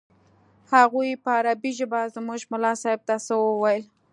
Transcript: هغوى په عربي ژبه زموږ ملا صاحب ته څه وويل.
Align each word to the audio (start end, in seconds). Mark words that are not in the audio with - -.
هغوى 0.73 1.09
په 1.23 1.29
عربي 1.37 1.71
ژبه 1.79 2.01
زموږ 2.15 2.41
ملا 2.51 2.73
صاحب 2.81 3.01
ته 3.07 3.15
څه 3.25 3.33
وويل. 3.37 3.83